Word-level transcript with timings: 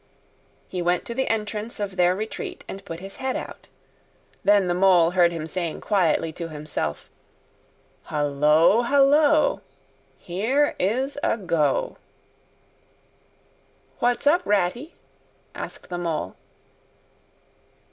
He 0.67 0.81
went 0.81 1.05
to 1.05 1.13
the 1.13 1.27
entrance 1.27 1.79
of 1.79 1.95
their 1.95 2.15
retreat 2.15 2.65
and 2.67 2.83
put 2.83 2.99
his 3.01 3.17
head 3.17 3.35
out. 3.35 3.67
Then 4.43 4.67
the 4.67 4.73
Mole 4.73 5.11
heard 5.11 5.31
him 5.31 5.45
saying 5.45 5.81
quietly 5.81 6.33
to 6.33 6.47
himself, 6.49 7.07
"Hullo! 8.05 8.81
hullo! 8.81 9.61
here—is—a—go!" 10.17 11.97
"What's 13.99 14.25
up, 14.25 14.41
Ratty?" 14.43 14.95
asked 15.53 15.89
the 15.89 15.99
Mole. 15.99 16.35